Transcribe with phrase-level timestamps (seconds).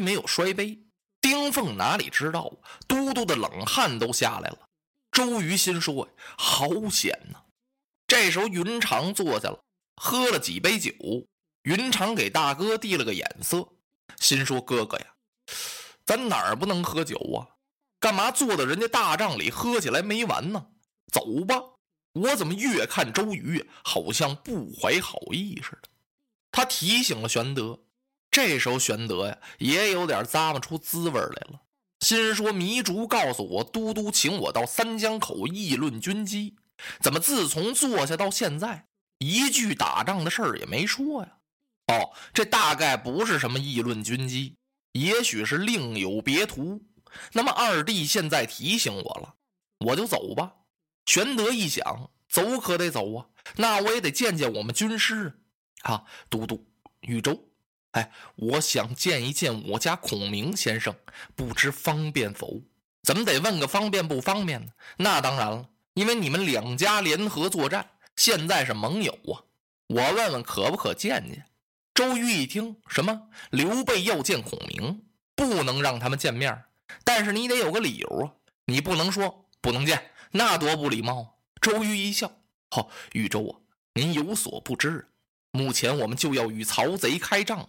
[0.00, 0.78] 没有摔杯，
[1.20, 2.52] 丁凤哪里知道，
[2.86, 4.58] 都督的冷汗都下来了。
[5.10, 7.38] 周瑜心说：“好险呐！”
[8.06, 9.64] 这时候云长坐下了，
[9.96, 10.92] 喝了几杯酒。
[11.62, 13.66] 云长给大哥递了个眼色，
[14.20, 15.06] 心说：“哥哥呀，
[16.04, 17.56] 咱哪儿不能喝酒啊？
[17.98, 20.66] 干嘛坐到人家大帐里喝起来没完呢？
[21.10, 21.62] 走吧！
[22.12, 25.88] 我怎么越看周瑜好像不怀好意似的？”
[26.52, 27.80] 他提醒了玄德。
[28.34, 31.60] 这时候玄德呀，也有点咂摸出滋味来了，
[32.00, 36.56] 心说：“糜竺告诉我，都督请我到三江口议论军机，
[37.00, 41.28] 怎么自从坐下到现在，一句打仗的事儿也没说呀？”
[41.86, 44.56] 哦，这大概不是什么议论军机，
[44.90, 46.82] 也许是另有别图。
[47.34, 49.36] 那么二弟现在提醒我了，
[49.78, 50.54] 我就走吧。
[51.06, 55.40] 玄德一想，走可得走啊，那我也得见见我们军师
[55.82, 56.66] 啊，都督
[57.02, 57.48] 禹州。
[57.94, 60.94] 哎，我想见一见我家孔明先生，
[61.36, 62.60] 不知方便否？
[63.04, 64.72] 怎么得问个方便不方便呢？
[64.96, 69.46] 那当然了，因为你们两家联合作战，现在是盟友啊。
[69.86, 71.46] 我问问可不可见见？
[71.94, 75.04] 周瑜一听，什么刘备要见孔明，
[75.36, 76.64] 不能让他们见面，
[77.04, 81.38] 但是你得有个理由啊，你不能说不能见，那多不礼貌。
[81.60, 82.32] 周瑜一笑，
[82.70, 83.52] 好，豫州啊，
[83.92, 85.06] 您有所不知，
[85.52, 87.68] 目前我们就要与曹贼开仗。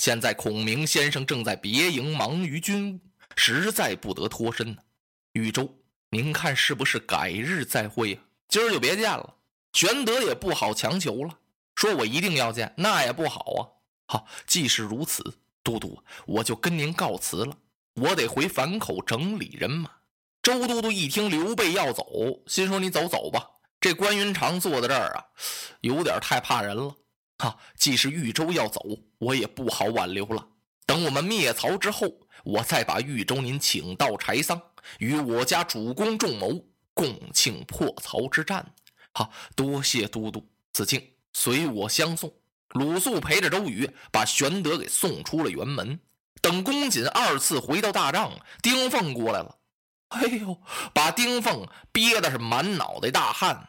[0.00, 3.00] 现在孔明先生正在别营忙于军务，
[3.36, 4.78] 实在不得脱身呢。
[5.34, 5.76] 禹州，
[6.08, 8.22] 您看是不是改日再会啊？
[8.48, 9.34] 今儿就别见了。
[9.74, 11.38] 玄德也不好强求了，
[11.74, 13.60] 说我一定要见，那也不好啊。
[14.06, 15.22] 好，既是如此，
[15.62, 17.54] 都督，我就跟您告辞了。
[17.96, 19.90] 我得回樊口整理人马。
[20.42, 22.06] 周都督一听刘备要走，
[22.46, 23.50] 心说：“你走走吧。
[23.78, 25.26] 这关云长坐在这儿啊，
[25.82, 26.94] 有点太怕人了。”
[27.40, 28.84] 哈，既是豫州要走，
[29.16, 30.46] 我也不好挽留了。
[30.84, 32.06] 等我们灭曹之后，
[32.44, 34.60] 我再把豫州您请到柴桑，
[34.98, 36.62] 与我家主公仲谋
[36.92, 38.74] 共庆破曹之战。
[39.14, 40.46] 哈，多谢都督。
[40.74, 41.02] 子敬
[41.32, 42.30] 随我相送。
[42.74, 45.98] 鲁肃陪着周瑜，把玄德给送出了辕门。
[46.42, 49.56] 等公瑾二次回到大帐，丁奉过来了。
[50.08, 50.60] 哎呦，
[50.92, 53.66] 把丁奉憋的是满脑袋大汗，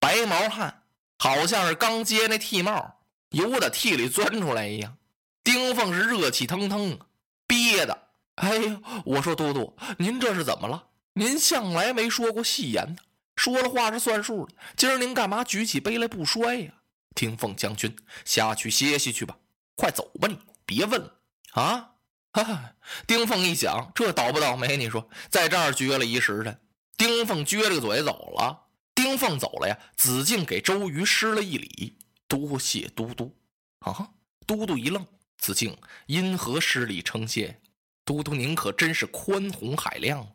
[0.00, 0.82] 白毛汗，
[1.18, 2.98] 好像是刚接那剃帽。
[3.32, 4.96] 由得屉里钻出来一样，
[5.42, 7.06] 丁凤是热气腾腾啊，
[7.46, 8.08] 憋的。
[8.36, 10.84] 哎呦，我说都督，您这是怎么了？
[11.14, 13.02] 您向来没说过戏言的，
[13.36, 14.54] 说了话是算数的。
[14.76, 16.72] 今儿您干嘛举起杯来不摔呀？
[17.14, 17.94] 丁凤将军，
[18.24, 19.36] 下去歇息去吧，
[19.76, 21.12] 快走吧，你别问了
[21.52, 21.90] 啊！
[22.32, 22.72] 哈哈，
[23.06, 24.78] 丁凤一想，这倒不倒霉？
[24.78, 26.58] 你说在这儿撅了一时辰，
[26.96, 28.68] 丁凤撅着个嘴走了。
[28.94, 31.98] 丁凤走了呀，子敬给周瑜施了一礼。
[32.32, 33.36] 多谢都督，
[33.80, 34.08] 啊！
[34.46, 35.06] 都督一愣，
[35.36, 35.76] 子敬
[36.06, 37.60] 因何施礼称谢？
[38.06, 40.32] 都督您可真是宽宏海量啊！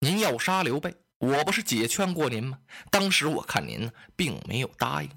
[0.00, 2.58] 您要杀刘备，我不是解劝过您吗？
[2.90, 5.10] 当时我看您并没有答应，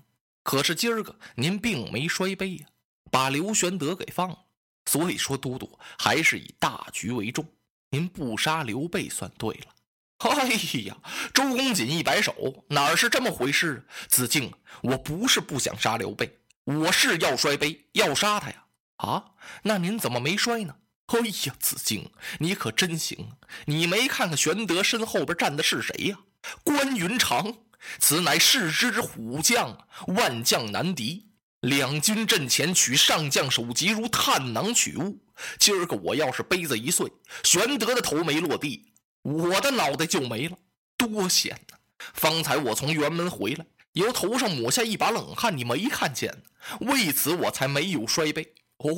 [0.44, 2.67] 可是今儿个您并没摔杯呀，
[3.09, 4.38] 把刘玄德给放了。
[4.85, 7.44] 所以说，都督还是以大局为重，
[7.90, 9.75] 您不杀刘备算对了。
[10.28, 10.47] 哎
[10.85, 10.97] 呀，
[11.34, 13.85] 周公瑾一摆手，哪是这么回事？
[14.09, 18.66] 子敬，我不是不想杀刘备，我是要摔杯，要杀他呀！
[18.97, 19.24] 啊，
[19.63, 20.75] 那您怎么没摔呢？
[21.08, 23.29] 哎呀，子敬，你可真行！
[23.66, 26.19] 你没看看玄德身后边站的是谁呀？
[26.63, 27.56] 关云长，
[28.00, 31.29] 此乃世之虎将，万将难敌。
[31.62, 35.24] 两军阵前取上将首级，如探囊取物。
[35.58, 37.09] 今儿个我要是杯子一碎，
[37.44, 38.88] 玄德的头没落地。
[39.22, 40.57] 我的脑袋就没了，
[40.97, 41.78] 多险呐！
[42.13, 46.41] 方才我从辕门回来，由头上抹下一把冷汗，你没看见？
[46.81, 48.53] 为此我才没有摔杯。
[48.78, 48.93] 哦，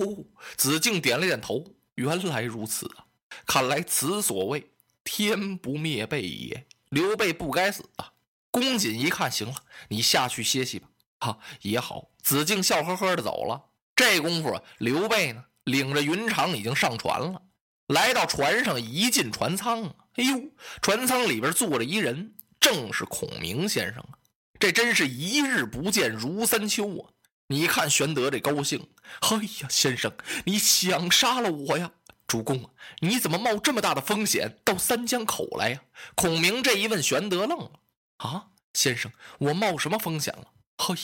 [0.55, 3.05] 子敬点了点头，原来如此啊！
[3.45, 4.71] 看来此所谓
[5.03, 8.11] 天不灭备也，刘备不该死啊！
[8.51, 9.55] 公瑾一看，行了，
[9.89, 10.87] 你下去歇息吧。
[11.19, 12.09] 哈，也好。
[12.21, 13.65] 子敬笑呵呵的走了。
[13.95, 17.41] 这功夫，刘备呢，领着云长已经上船了。
[17.87, 24.19] 来到船上，一进船舱，哎呦，船舱里边坐着一人，正是孔明先生啊！
[24.59, 27.09] 这真是一日不见如三秋啊！
[27.47, 28.89] 你看玄德这高兴，
[29.21, 30.11] 哎呀，先生，
[30.45, 31.91] 你想杀了我呀？
[32.27, 32.69] 主公，
[32.99, 35.81] 你怎么冒这么大的风险到三江口来呀？
[36.15, 37.71] 孔明这一问，玄德愣了
[38.17, 38.47] 啊！
[38.73, 40.47] 先生，我冒什么风险了？
[40.77, 40.95] 嘿，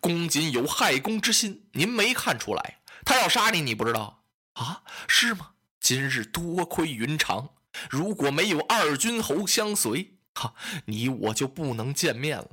[0.00, 2.80] 公瑾有害公之心，您没看出来？
[3.04, 4.24] 他要杀你，你不知道
[4.54, 4.82] 啊？
[5.08, 5.50] 是吗？
[5.80, 7.48] 今日多亏云长，
[7.90, 10.54] 如果没有二军侯相随，哈，
[10.86, 12.50] 你我就不能见面了。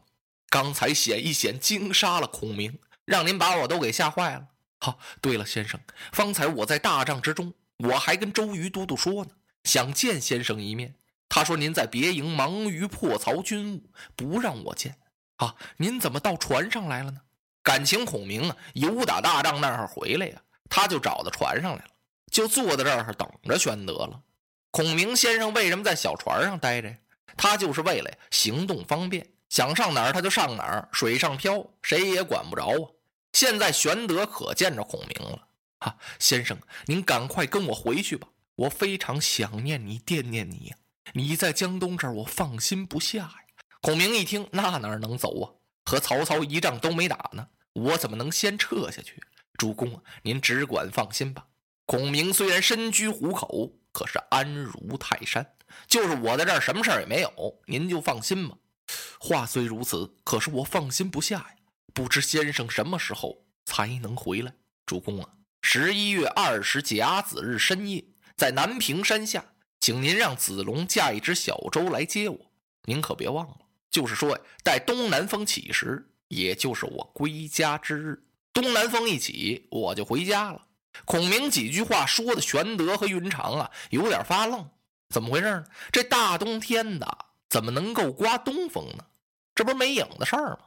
[0.49, 4.47] 刚才险一险惊杀了孔明，让您把我都给吓坏了。
[4.79, 5.79] 哈，对了，先生，
[6.11, 9.31] 方才我在大帐之中我还跟周瑜都督说呢，
[9.63, 10.95] 想见先生一面。
[11.27, 14.97] 他说您在别营忙于破曹军务，不让我见。
[15.35, 17.21] 啊，您怎么到船上来了呢？
[17.61, 21.91] 感情孔明啊，由打大仗那儿回来呀，他就找到船上来了，
[22.31, 24.21] 就坐在这儿等着玄德了。
[24.71, 26.95] 孔明先生为什么在小船上待着呀？
[27.37, 32.89] 他就是为了行动方便，想上哪儿他就上哪儿，水上漂，谁也管不着啊。
[33.33, 35.47] 现在玄德可见着孔明了，
[35.79, 40.75] 哈，先生，您赶快跟我回去吧，我非常想念你，惦念你呀。
[41.13, 43.35] 你在江东这儿，我放心不下呀。
[43.81, 45.49] 孔明一听，那哪能走啊？
[45.85, 49.21] 和曹操一仗都没打呢，我怎么能先撤下去？
[49.57, 51.45] 主公，您只管放心吧。
[51.85, 55.45] 孔明虽然身居虎口，可是安如泰山。
[55.85, 58.55] 就是我在这儿，什么事儿也没有，您就放心吧。
[59.19, 61.55] 话虽如此，可是我放心不下呀。
[61.93, 64.53] 不知先生什么时候才能回来？
[64.85, 65.29] 主公啊，
[65.61, 68.05] 十一月二十甲子日深夜，
[68.37, 69.43] 在南屏山下，
[69.81, 72.51] 请您让子龙驾一只小舟来接我。
[72.83, 73.57] 您可别忘了，
[73.91, 78.23] 就是说呀待东南风起时，也就是我归家之日。
[78.53, 80.65] 东南风一起，我就回家了。
[81.05, 84.69] 孔明几句话说的，玄德和云长啊有点发愣。
[85.09, 85.65] 怎么回事呢？
[85.91, 89.05] 这大冬天的，怎么能够刮东风呢？
[89.55, 90.59] 这不是没影的事儿吗？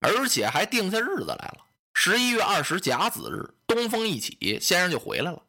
[0.00, 1.58] 而且还定下日子来了，
[1.94, 5.42] 十一月二十甲子日，东风一起，先生就回来了。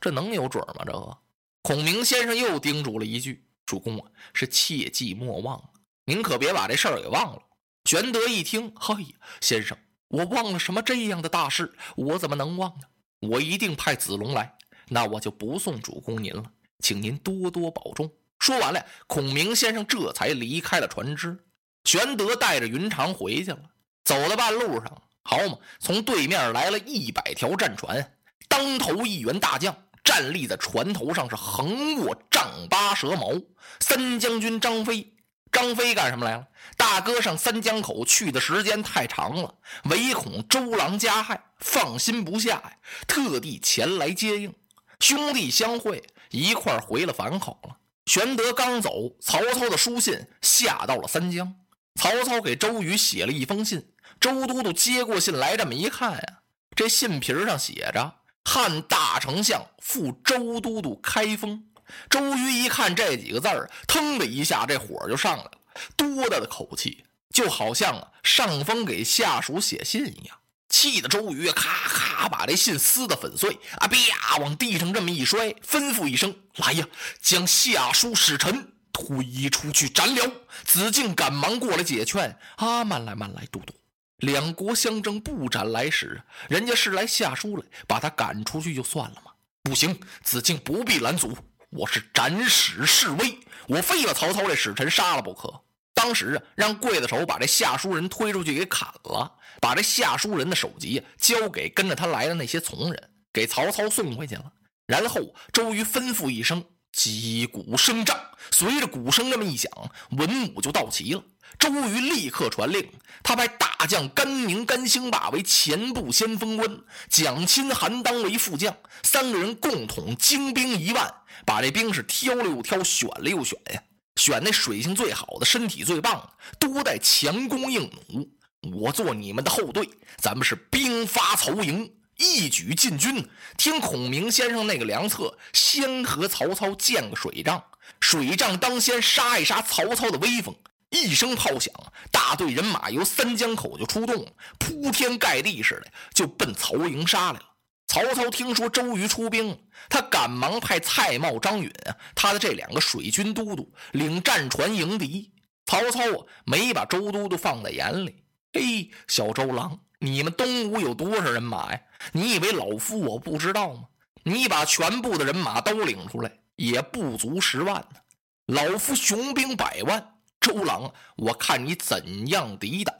[0.00, 0.84] 这能有准吗？
[0.86, 1.18] 这个
[1.62, 5.70] 孔明先生又叮嘱了一句：“主公啊，是切记莫忘，
[6.04, 7.42] 您可别把这事儿给忘了。”
[7.84, 9.76] 玄德一听：“嘿，先生，
[10.08, 11.74] 我忘了什么这样的大事？
[11.96, 12.86] 我怎么能忘呢？
[13.20, 14.56] 我一定派子龙来，
[14.88, 16.44] 那我就不送主公您了。”
[16.82, 18.10] 请您多多保重。
[18.38, 21.38] 说完了，孔明先生这才离开了船只。
[21.84, 23.60] 玄德带着云长回去了。
[24.02, 28.16] 走到半路上，好嘛，从对面来了一百条战船，
[28.48, 33.32] 当头一员大将站立在船头上，是横握丈八蛇矛。
[33.80, 35.12] 三将军张飞，
[35.60, 36.46] 张飞干什么来了？
[36.78, 39.54] 大哥上三江口去的时间太长了，
[39.90, 42.72] 唯恐周郎加害，放心不下呀，
[43.06, 44.54] 特地前来接应。
[45.00, 46.02] 兄弟相会。
[46.30, 47.76] 一块回了樊口了。
[48.06, 51.56] 玄德刚走，曹操的书信下到了三江。
[51.96, 53.90] 曹操给周瑜写了一封信，
[54.20, 56.38] 周都督接过信来，这么一看呀，
[56.76, 58.14] 这信皮上写着
[58.48, 61.64] “汉大丞相赴周都督开封”。
[62.08, 65.52] 周瑜一看这几个字儿，腾的一下，这火就上来了，
[65.96, 70.36] 多大的口气，就好像啊上峰给下属写信一样。
[70.68, 76.86] 气得周瑜咔咔把这信撕得粉碎，啊啪往地上这么一摔，吩咐一声：“来呀，
[77.20, 80.32] 将下书使臣推出去斩了。”
[80.64, 83.74] 子敬赶忙过来解劝：“啊，慢来慢来，都督，
[84.18, 89.32] 两国相争不斩来使，人家是来下书来，把他赶出去就算了吗？
[89.64, 91.36] 不行，子敬不必拦阻，
[91.70, 93.38] 我是斩使示威，
[93.68, 95.62] 我非把曹操这使臣杀了不可。”
[95.92, 99.30] 当时啊，让刽子手把这下书人推出去给砍了，
[99.60, 104.50] 把这下书人的首级交给跟着他来的那些从人，给曹操送回去了。
[104.86, 105.20] 然后
[105.52, 108.18] 周瑜吩咐一声，击鼓声仗，
[108.50, 109.70] 随着鼓声这么一响，
[110.12, 111.22] 文武就到齐了。
[111.58, 112.90] 周瑜立刻传令，
[113.22, 121.12] 他派大将甘宁、甘兴霸为前部先锋官，蒋钦、韩当为副将，三个人共统精兵一万，
[121.44, 123.82] 把这兵是挑了又挑，选了又选呀。
[124.16, 128.28] 选那水性最好的、身体最棒的，多带强弓硬弩。
[128.72, 129.88] 我做你们的后队，
[130.18, 133.26] 咱们是兵发曹营，一举进军。
[133.56, 137.62] 听孔明先生那个良策，先和曹操建个水仗，
[138.00, 140.54] 水仗当先杀一杀曹操的威风。
[140.90, 141.72] 一声炮响，
[142.10, 144.26] 大队人马由三江口就出动，
[144.58, 147.44] 铺天盖地似的就奔曹营杀来了。
[147.86, 155.32] 曹操听说周瑜出兵，他赶忙派蔡瑁、张允啊，他的这两个水军都督领战船迎敌。
[155.66, 158.24] 曹操啊，没把周都督放在眼里。
[158.52, 161.80] 嘿，小周郎，你们东吴有多少人马呀？
[162.12, 163.84] 你以为老夫我不知道吗？
[164.24, 168.00] 你把全部的人马都领出来，也不足十万呢。
[168.46, 172.94] 老夫雄兵百万，周郎，我看你怎样抵挡？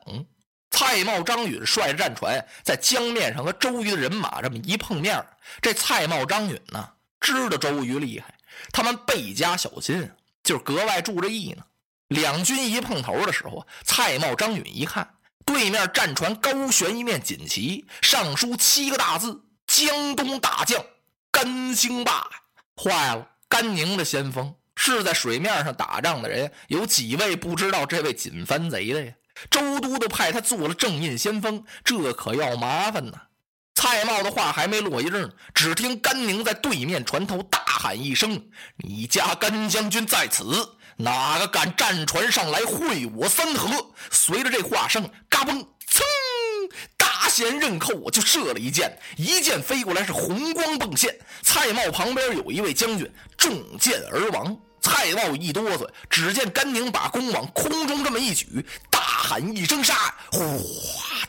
[0.71, 5.25] 蔡瑁、张允率着战船在江面上和周瑜的人马这么一碰面，
[5.61, 8.39] 这蔡瑁、张允呢知道周瑜厉害，
[8.73, 10.11] 他们倍加小心，
[10.45, 11.65] 就是格外注着意呢。
[12.09, 20.85] 两军一碰头的时候，蔡瑁、张允一看对面战船高悬一面锦旗，上书七个大字：“江东大将
[21.31, 22.29] 甘兴霸。”
[22.81, 29.13] 坏了，甘宁的先锋是在水面上打仗的人，有几位不知道这位锦帆贼的呀？
[29.51, 33.13] 周都督派他做了正印先锋，这可要麻烦呐！
[33.75, 38.49] 蔡瑁的话还没落音呢，只听甘宁在对面船头大喊一声
[38.83, 40.45] ：“你家甘将军在此，
[40.97, 46.03] 哪个敢战船上来会我三合？”随着这话声，嘎嘣，噌，
[46.97, 51.15] 大弦刃扣，我就射了一箭，一箭飞过来是红光迸现。
[51.43, 54.59] 蔡瑁旁边有一位将军中箭而亡。
[54.81, 59.95] 蔡瑁一哆嗦，只见甘宁把弓往空中这么一举，大喊一声杀，
[60.33, 60.41] 哗！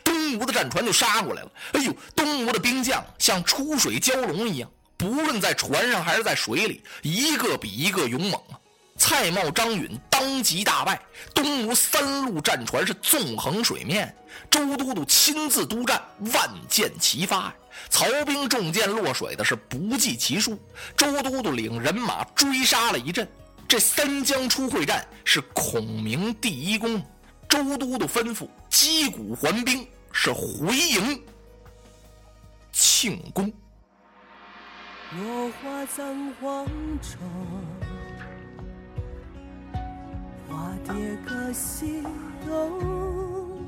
[0.02, 1.50] 东吴的战船就杀过来了。
[1.72, 8.58] 哎呦，东吴的兵将像出水蛟龙一样，不论在船上还是在水里，一个比一个勇猛啊！
[8.96, 11.00] 蔡瑁、张允当即大败，
[11.34, 14.14] 东吴三路战船是纵横水面，
[14.50, 16.00] 周都督亲自督战，
[16.32, 17.52] 万箭齐发，
[17.90, 20.58] 曹兵中箭落水的是不计其数。
[20.96, 23.28] 周都督领人马追杀了一阵，
[23.72, 27.02] 这三江出会战是孔明第一功，
[27.48, 29.88] 周都督吩咐击鼓还兵。
[30.12, 31.24] 是回营
[32.70, 33.50] 庆功。
[35.16, 36.66] 落花葬黄
[37.00, 37.18] 冢，
[40.50, 42.02] 花蝶各西
[42.46, 43.58] 东。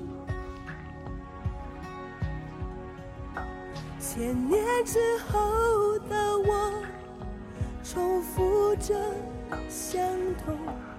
[3.99, 4.99] 千年之
[5.31, 6.85] 后的我，
[7.83, 8.95] 重复着
[9.69, 10.03] 相
[10.45, 10.94] 同。